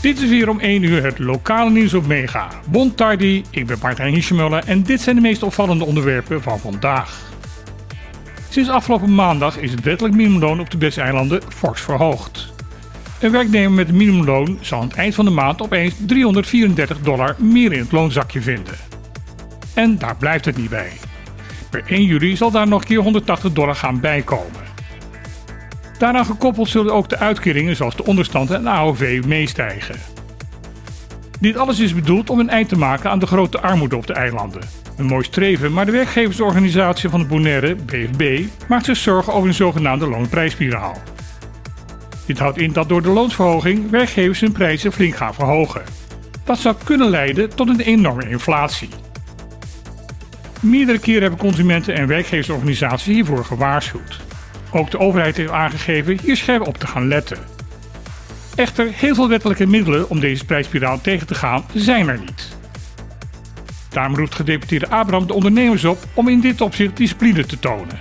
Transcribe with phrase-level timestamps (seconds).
[0.00, 2.48] Dit is weer om 1 uur het lokale nieuws op Mega.
[2.68, 7.20] Bon tardi, ik ben Martijn Hiesjemuller en dit zijn de meest opvallende onderwerpen van vandaag.
[8.48, 12.52] Sinds afgelopen maandag is het wettelijk minimumloon op de Beste-eilanden fors verhoogd.
[13.20, 17.36] Een werknemer met een minimumloon zal aan het eind van de maand opeens 334 dollar
[17.38, 18.74] meer in het loonzakje vinden.
[19.74, 20.92] En daar blijft het niet bij.
[21.70, 24.69] Per 1 juli zal daar nog een keer 180 dollar gaan bijkomen.
[26.00, 29.94] Daaraan gekoppeld zullen ook de uitkeringen zoals de onderstand en AOV meestijgen.
[31.40, 34.12] Dit alles is bedoeld om een eind te maken aan de grote armoede op de
[34.12, 34.62] eilanden.
[34.96, 39.54] Een mooi streven, maar de werkgeversorganisatie van de Bonaire, BFB, maakt zich zorgen over een
[39.54, 40.96] zogenaamde loonprijsspiraal.
[42.26, 45.82] Dit houdt in dat door de loonsverhoging werkgevers hun prijzen flink gaan verhogen.
[46.44, 48.88] Dat zou kunnen leiden tot een enorme inflatie.
[50.60, 54.29] Meerdere keren hebben consumenten en werkgeversorganisaties hiervoor gewaarschuwd.
[54.72, 57.38] Ook de overheid heeft aangegeven hier scherp op te gaan letten.
[58.54, 62.58] Echter, heel veel wettelijke middelen om deze prijsspiraal tegen te gaan zijn er niet.
[63.88, 67.98] Daarom roept gedeputeerde Abraham de ondernemers op om in dit opzicht discipline te tonen.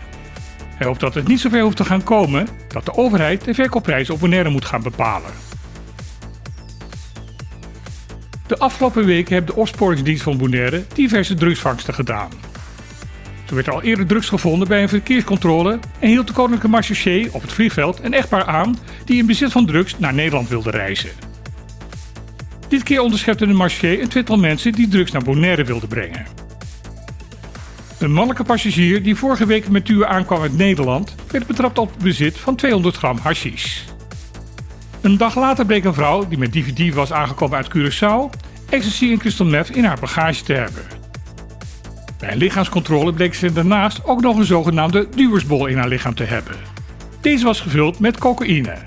[0.75, 4.09] Hij hoopt dat het niet zover hoeft te gaan komen dat de overheid de verkoopprijs
[4.09, 5.31] op Bonaire moet gaan bepalen.
[8.47, 12.29] De afgelopen weken heeft de opsporingsdienst van Bonaire diverse drugsvangsten gedaan.
[13.49, 17.33] Zo werd er al eerder drugs gevonden bij een verkeerscontrole en hield de koninklijke marechaussee
[17.33, 21.09] op het vliegveld een echtpaar aan die in bezit van drugs naar Nederland wilde reizen.
[22.67, 26.25] Dit keer onderschepte de marechaussee een twintal mensen die drugs naar Bonaire wilden brengen.
[27.99, 32.37] Een mannelijke passagier die vorige week met Tuur aankwam uit Nederland werd betrapt op bezit
[32.37, 33.81] van 200 gram hashish.
[35.01, 38.29] Een dag later bleek een vrouw die met DVD was aangekomen uit Curaçao
[38.69, 40.98] ecstasy en crystal meth in haar bagage te hebben.
[42.19, 46.55] Bij lichaamscontrole bleek ze daarnaast ook nog een zogenaamde duwersbol in haar lichaam te hebben.
[47.21, 48.77] Deze was gevuld met cocaïne.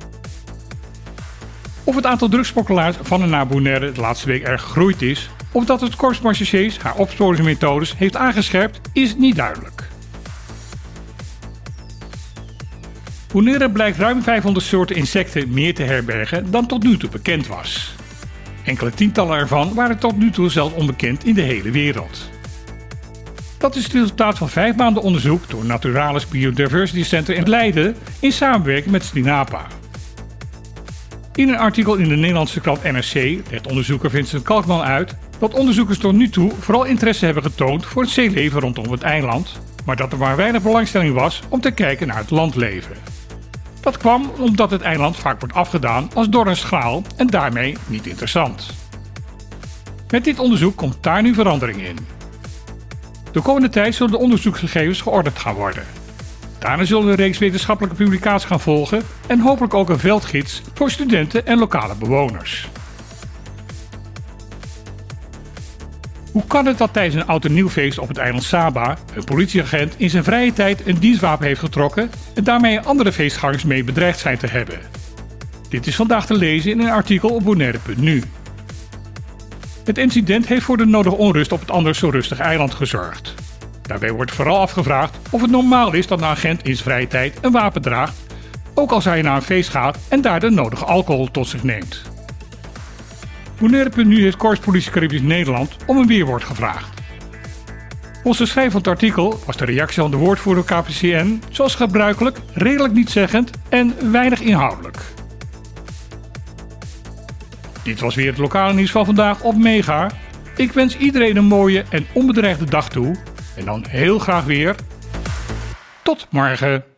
[1.85, 5.81] Of het aantal drugsmokkelaars van en naar de laatste week erg gegroeid is, of dat
[5.81, 9.89] het Marchechés haar opsporingsmethodes heeft aangescherpt, is niet duidelijk.
[13.33, 17.95] Bonaire blijkt ruim 500 soorten insecten meer te herbergen dan tot nu toe bekend was.
[18.65, 22.31] Enkele tientallen ervan waren tot nu toe zelfs onbekend in de hele wereld.
[23.63, 28.33] Dat is het resultaat van vijf maanden onderzoek door Naturalis Biodiversity Center in Leiden in
[28.33, 29.67] samenwerking met Stinapa.
[31.35, 33.15] In een artikel in de Nederlandse krant NRC
[33.51, 38.03] legt onderzoeker Vincent Kalkman uit dat onderzoekers tot nu toe vooral interesse hebben getoond voor
[38.03, 42.07] het zeeleven rondom het eiland, maar dat er maar weinig belangstelling was om te kijken
[42.07, 42.97] naar het landleven.
[43.81, 48.67] Dat kwam omdat het eiland vaak wordt afgedaan als door schaal en daarmee niet interessant.
[50.11, 52.22] Met dit onderzoek komt daar nu verandering in.
[53.33, 55.85] De komende tijd zullen de onderzoeksgegevens geordend gaan worden.
[56.59, 61.47] Daarna zullen een reeks wetenschappelijke publicaties gaan volgen en hopelijk ook een veldgids voor studenten
[61.47, 62.69] en lokale bewoners.
[66.33, 69.25] Hoe kan het dat tijdens een oud en nieuw feest op het eiland Saba een
[69.25, 74.19] politieagent in zijn vrije tijd een dienstwapen heeft getrokken en daarmee andere feestgangers mee bedreigd
[74.19, 74.79] zijn te hebben?
[75.69, 78.23] Dit is vandaag te lezen in een artikel op bonaire.nu.
[79.85, 83.35] Het incident heeft voor de nodige onrust op het anders zo rustig eiland gezorgd.
[83.83, 87.39] Daarbij wordt vooral afgevraagd of het normaal is dat een agent in zijn vrije tijd
[87.41, 88.15] een wapen draagt,
[88.75, 92.03] ook als hij naar een feest gaat en daar de nodige alcohol tot zich neemt.
[93.59, 97.01] Bonaire.nu heeft Korps Politie Caribisch Nederland om een weerwoord gevraagd.
[98.23, 102.95] Onze schrijver van het artikel was de reactie van de woordvoerder KPCN, zoals gebruikelijk, redelijk
[102.95, 104.99] nietzeggend en weinig inhoudelijk.
[107.83, 110.11] Dit was weer het lokale nieuws van vandaag op Mega.
[110.57, 113.17] Ik wens iedereen een mooie en onbedreigde dag toe.
[113.57, 114.75] En dan heel graag weer.
[116.03, 116.92] Tot morgen.